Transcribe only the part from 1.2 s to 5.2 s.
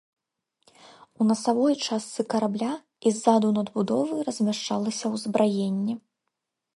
насавой частцы карабля і ззаду надбудовы размяшчалася